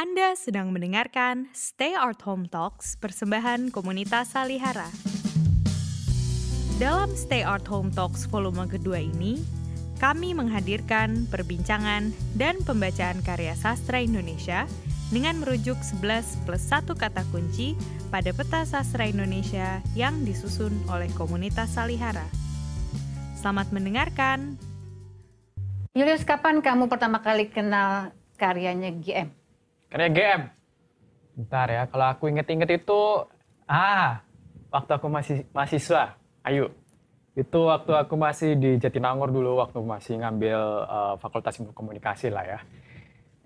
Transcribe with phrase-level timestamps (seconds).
[0.00, 4.88] Anda sedang mendengarkan Stay Art Home Talks persembahan komunitas Salihara.
[6.80, 9.44] Dalam Stay Art Home Talks volume kedua ini,
[10.00, 14.64] kami menghadirkan perbincangan dan pembacaan karya sastra Indonesia
[15.12, 17.76] dengan merujuk 11 plus 1 kata kunci
[18.08, 22.24] pada peta sastra Indonesia yang disusun oleh komunitas Salihara.
[23.36, 24.56] Selamat mendengarkan.
[25.92, 29.39] Julius, kapan kamu pertama kali kenal karyanya GM?
[29.90, 30.42] Karya GM.
[31.34, 33.26] Bentar ya, kalau aku inget-inget itu,
[33.66, 34.22] ah,
[34.70, 36.14] waktu aku masih mahasiswa,
[36.46, 36.70] ayo.
[37.34, 42.46] Itu waktu aku masih di Jatinangor dulu, waktu masih ngambil uh, Fakultas Ilmu Komunikasi lah
[42.46, 42.58] ya.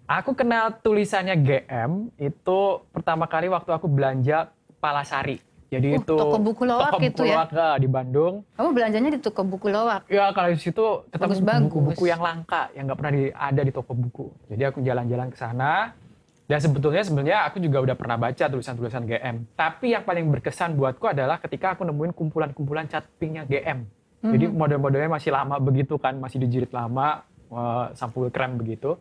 [0.04, 2.58] Aku kenal tulisannya GM itu
[2.92, 4.52] pertama kali waktu aku belanja
[4.84, 5.40] Palasari.
[5.72, 7.34] Jadi Uh, itu toko buku lowak toko itu buku ya?
[7.40, 8.34] lowak, ah, di Bandung.
[8.52, 10.04] Kamu belanjanya di toko buku lowak.
[10.12, 13.92] Ya kalau di situ ketemu buku-buku yang langka yang nggak pernah di- ada di toko
[13.96, 14.28] buku.
[14.52, 15.96] Jadi aku jalan-jalan ke sana
[16.44, 19.36] dan sebetulnya sebenarnya aku juga udah pernah baca tulisan-tulisan GM.
[19.56, 23.88] Tapi yang paling berkesan buatku adalah ketika aku nemuin kumpulan-kumpulan cat pinknya GM.
[24.24, 28.96] Jadi model-modelnya masih lama begitu kan, masih dijilid lama, eh, sampul krem begitu.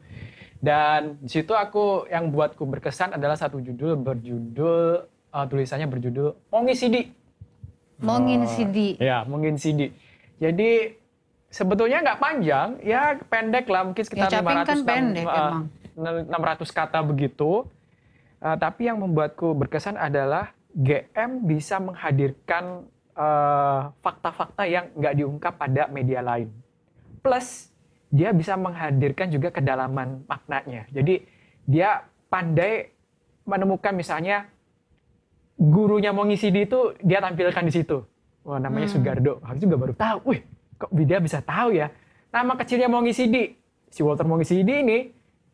[0.60, 6.76] Dan di situ aku yang buatku berkesan adalah satu judul berjudul eh, tulisannya berjudul Mongi
[6.76, 7.24] Sidi.
[8.04, 8.78] Mongin Oh, CD.
[9.00, 9.96] Ya, mungkin CD.
[10.38, 10.92] Jadi
[11.48, 15.64] sebetulnya nggak panjang, ya pendek lah, mungkin sekitar Ya, caping 500 kan pendek eh, emang.
[15.96, 17.68] 600 kata begitu.
[18.44, 25.88] Eh, tapi yang membuatku berkesan adalah GM bisa menghadirkan eh, fakta-fakta yang nggak diungkap pada
[25.88, 26.50] media lain.
[27.24, 27.72] Plus
[28.14, 30.86] dia bisa menghadirkan juga kedalaman maknanya.
[30.94, 31.26] Jadi
[31.66, 32.94] dia pandai
[33.48, 34.46] menemukan misalnya
[35.58, 38.04] gurunya mau ngisi di itu dia tampilkan di situ.
[38.44, 38.96] Wah namanya Hmm.
[39.00, 39.40] Sugardo.
[39.42, 40.18] Aku juga baru tahu.
[40.30, 40.42] Wih
[40.76, 41.90] kok dia bisa tahu ya.
[42.34, 43.44] Nama kecilnya mau ngisi di
[43.88, 44.98] si Walter mau ngisi di ini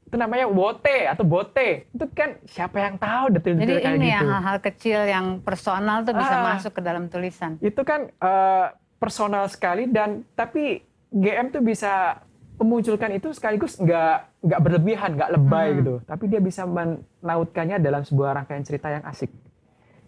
[0.09, 1.85] itu namanya Wote atau Bote.
[1.87, 4.25] Itu kan siapa yang tahu Jadi detail-detail kayak ini ya gitu.
[4.27, 6.45] hal-hal kecil yang personal tuh bisa Ah.
[6.49, 7.61] masuk ke dalam tulisan.
[7.61, 8.65] Itu kan eh,
[8.97, 12.25] personal sekali dan tapi GM tuh bisa
[12.55, 15.77] memunculkan itu sekaligus nggak nggak berlebihan, nggak lebay Hmm.
[15.77, 15.93] gitu.
[16.03, 19.29] Tapi dia bisa menautkannya dalam sebuah rangkaian cerita yang asik.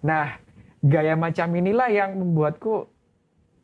[0.02, 0.34] Nah,
[0.80, 2.90] gaya macam inilah yang membuatku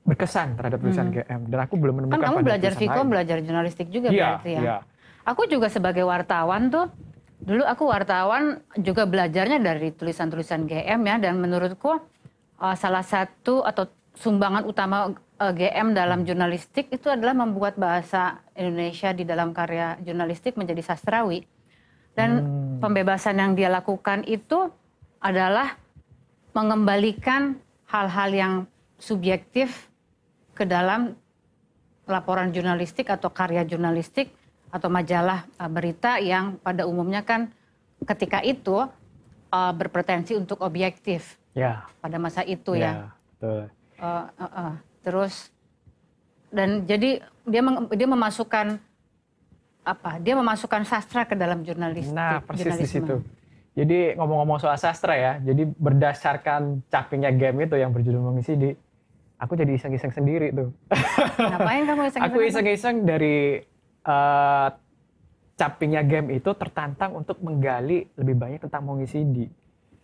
[0.03, 4.07] berkesan terhadap tulisan GM dan aku belum menemukan Kan kamu belajar Viko, belajar jurnalistik juga
[4.07, 4.61] Iya, berarti ya.
[4.61, 4.77] iya.
[5.27, 6.87] Aku juga sebagai wartawan tuh,
[7.43, 11.99] dulu aku wartawan juga belajarnya dari tulisan-tulisan GM ya, dan menurutku
[12.63, 19.11] uh, salah satu atau sumbangan utama uh, GM dalam jurnalistik itu adalah membuat bahasa Indonesia
[19.11, 21.43] di dalam karya jurnalistik menjadi sastrawi.
[22.15, 22.81] Dan Hmm.
[22.81, 24.69] pembebasan yang dia lakukan itu
[25.21, 25.77] adalah
[26.53, 27.57] mengembalikan
[27.89, 28.53] hal-hal yang
[28.97, 29.89] subjektif
[30.57, 31.13] ke dalam
[32.09, 34.33] laporan jurnalistik atau karya jurnalistik
[34.69, 37.51] atau majalah uh, berita yang pada umumnya kan
[38.03, 38.87] ketika itu
[39.51, 43.09] uh, berpretensi untuk objektif Ya, pada masa itu ya.
[43.33, 43.65] betul.
[43.97, 44.71] Uh, uh, uh.
[45.01, 45.49] Terus
[46.53, 48.77] dan jadi dia meng- dia memasukkan
[49.81, 50.21] apa?
[50.21, 52.13] Dia memasukkan sastra ke dalam jurnalistik.
[52.13, 52.93] Nah, persis di jurnalisme.
[52.93, 53.15] situ.
[53.73, 58.69] Jadi ngomong-ngomong soal sastra ya, jadi berdasarkan capingnya game itu yang berjudul mengisi di,
[59.37, 60.69] aku jadi iseng-iseng sendiri tuh.
[61.37, 62.25] Ngapain kamu iseng-iseng?
[62.33, 63.65] aku iseng-iseng dari
[64.07, 64.69] eh,
[65.53, 69.45] capingnya game itu tertantang untuk menggali lebih banyak tentang mengisi di.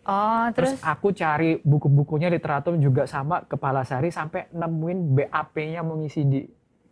[0.04, 6.20] Oh, Terus, terus, aku cari buku-bukunya literatur juga sama Kepala Sari sampai nemuin BAP-nya mengisi
[6.22, 6.42] di.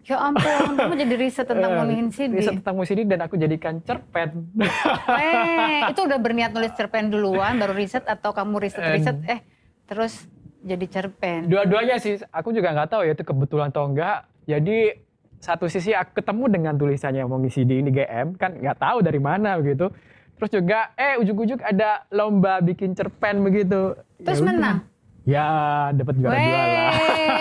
[0.03, 2.34] ya ampun, kamu jadi riset tentang Eh, mengisi di.
[2.34, 4.49] riset tentang mengisi di dan aku jadikan cerpen.
[5.12, 9.41] Eh, itu udah berniat nulis cerpen duluan, baru riset atau kamu riset-riset, eh
[9.84, 10.25] terus
[10.59, 11.47] jadi cerpen.
[11.47, 14.25] Dua-duanya sih, aku juga nggak tahu ya itu kebetulan atau enggak.
[14.43, 14.79] Jadi
[15.43, 19.19] satu sisi aku ketemu dengan tulisannya mau ngisi di ini GM, kan nggak tahu dari
[19.19, 19.91] mana begitu.
[20.39, 23.99] Terus juga, eh ujuk-ujuk ada lomba bikin cerpen begitu.
[24.23, 24.77] Terus Ya menang?
[25.23, 25.47] Ya,
[25.95, 26.93] dapat juara dua lah.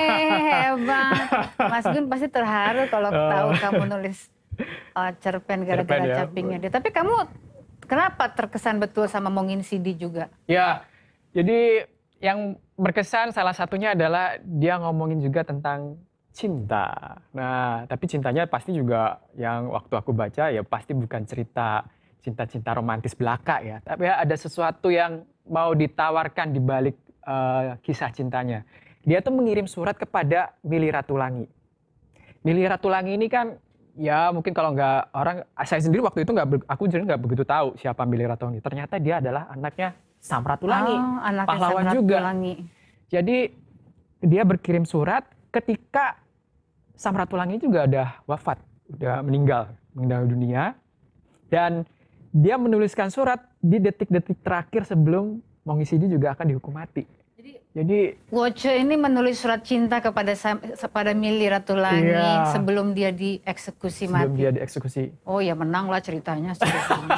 [0.49, 1.25] Hebat.
[1.57, 4.29] Mas Gun pasti terharu kalau tahu kamu nulis
[4.93, 6.09] uh, cerpen gara-gara Oh.
[6.09, 6.15] Ya.
[6.25, 6.71] capingnya dia.
[6.73, 7.15] Tapi kamu
[7.85, 10.29] kenapa terkesan betul sama Mongin CD juga?
[10.45, 10.85] Ya,
[11.33, 11.85] jadi
[12.21, 15.97] yang berkesan salah satunya adalah dia ngomongin juga tentang
[16.31, 17.19] cinta.
[17.35, 21.83] Nah, tapi cintanya pasti juga yang waktu aku baca ya pasti bukan cerita
[22.23, 23.77] cinta-cinta romantis belaka ya.
[23.83, 26.97] Tapi ya ada sesuatu yang mau ditawarkan di balik
[27.27, 28.63] eh, kisah cintanya.
[29.03, 31.49] Dia tuh mengirim surat kepada Mili Ratulangi.
[32.45, 33.57] Mili Ratulangi ini kan
[33.99, 37.75] ya mungkin kalau nggak orang saya sendiri waktu itu nggak aku jadi nggak begitu tahu
[37.75, 38.61] siapa Mili Ratulangi.
[38.61, 40.95] Ternyata dia adalah anaknya Sam Ratulangi.
[40.95, 42.17] Oh, anaknya pahlawan Sam juga.
[42.21, 42.53] Ratulangi.
[43.11, 43.37] Jadi
[44.21, 46.20] dia berkirim surat ketika
[46.95, 48.57] Sam Ratulangi juga udah wafat,
[48.93, 50.63] udah meninggal, meninggal dunia.
[51.51, 51.83] Dan
[52.31, 57.05] dia menuliskan surat di detik-detik terakhir sebelum Mongisidi juga akan dihukum mati.
[57.71, 60.35] Jadi Jadi ini menulis surat cinta kepada
[60.75, 62.51] kepada Mili Ratulangi Iya.
[62.51, 64.39] sebelum dia dieksekusi sebelum mati.
[64.43, 65.03] dia dieksekusi.
[65.23, 66.51] Oh ya menang lah ceritanya.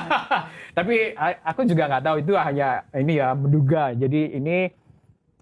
[0.78, 3.98] Tapi aku juga nggak tahu itu hanya ini ya menduga.
[3.98, 4.70] Jadi ini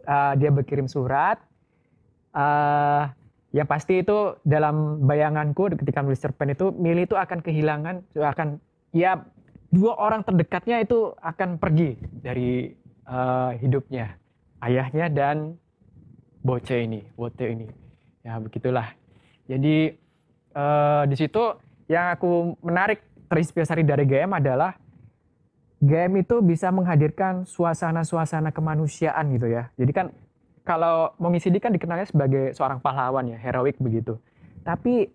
[0.07, 1.44] uh, dia berkirim surat.
[2.31, 3.12] Uh,
[3.51, 8.63] yang pasti itu dalam bayanganku ketika nulis cerpen itu Mili itu akan kehilangan, akan
[8.95, 9.27] ya
[9.71, 12.71] dua orang terdekatnya itu akan pergi dari
[13.12, 14.15] uh, hidupnya,
[14.63, 15.59] ayahnya dan
[16.42, 17.68] Boce ini, Wote ini.
[18.25, 18.98] Ya begitulah.
[19.45, 19.94] Jadi
[20.53, 21.44] eh, di situ
[21.86, 24.74] yang aku menarik terinspirasi dari GM adalah
[25.81, 29.74] GM itu bisa menghadirkan suasana-suasana kemanusiaan gitu ya.
[29.77, 30.13] Jadi kan
[30.62, 34.18] kalau Mongisidi kan dikenalnya sebagai seorang pahlawan ya, heroik begitu.
[34.62, 35.10] Tapi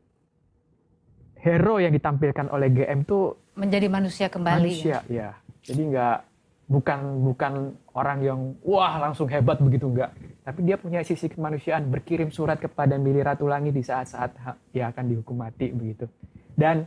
[1.38, 4.68] hero yang ditampilkan oleh GM tuh Menjadi manusia kembali.
[4.68, 5.32] manusia ya.
[5.62, 6.18] Jadi nggak
[6.66, 7.52] bukan bukan
[7.94, 10.10] orang yang wah langsung hebat begitu enggak.
[10.42, 14.34] Tapi dia punya sisi kemanusiaan berkirim surat kepada Mili Ratulangi di saat-saat
[14.74, 16.10] dia akan dihukum mati begitu.
[16.52, 16.84] Dan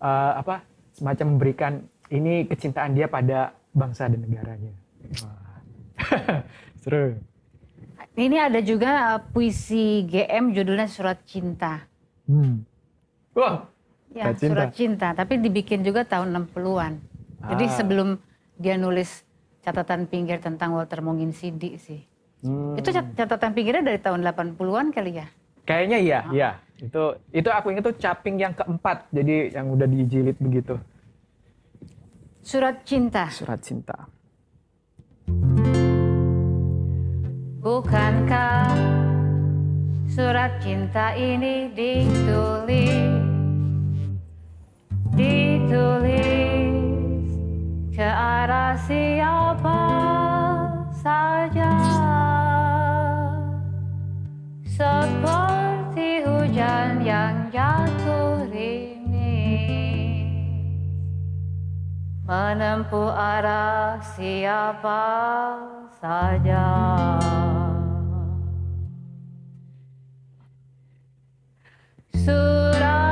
[0.00, 0.64] eh, apa
[0.96, 1.72] semacam memberikan
[2.08, 4.72] ini kecintaan dia pada bangsa dan negaranya.
[5.22, 5.60] Wah.
[6.82, 7.14] Seru.
[8.18, 11.86] Ini ada juga uh, puisi GM judulnya Surat Cinta.
[12.26, 12.66] Hmm.
[13.30, 13.70] Wah,
[14.10, 14.50] Ya, Surat Cinta.
[14.50, 16.98] Surat Cinta, tapi dibikin juga tahun 60-an.
[17.46, 17.70] Jadi Ah.
[17.70, 18.08] sebelum
[18.58, 19.22] dia nulis
[19.62, 22.02] catatan pinggir tentang Walter Monginsidi sih.
[22.42, 22.74] hmm.
[22.74, 25.26] Itu cat- catatan pinggirnya dari tahun 80-an kali ya?
[25.62, 26.50] Kayaknya iya, iya.
[26.80, 30.74] Itu itu aku ingat tuh caping yang keempat, jadi yang udah dijilid begitu.
[32.40, 33.28] Surat Cinta.
[33.28, 34.08] Surat cinta.
[37.68, 38.72] Bukankah
[40.08, 43.12] surat cinta ini ditulis?
[45.12, 46.64] Ditulis
[47.92, 49.84] ke arah siapa
[50.96, 51.76] saja?
[54.64, 60.24] Seperti hujan yang jatuh ringis
[62.24, 65.20] Menempuh arah siapa
[66.00, 66.64] saja
[72.24, 73.07] Surat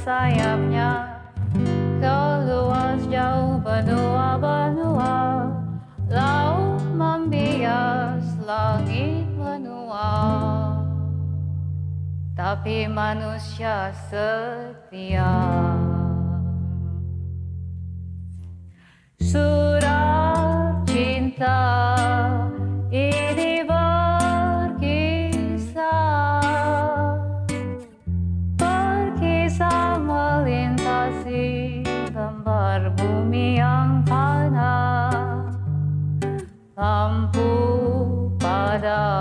[0.00, 1.20] sayapnya.
[2.00, 5.52] Keluas jauh benua-benua
[6.10, 10.10] Laut membias langit menua.
[12.34, 15.30] Tapi manusia setia.
[19.20, 19.69] Surat
[36.80, 37.44] Lampu
[38.40, 39.19] padam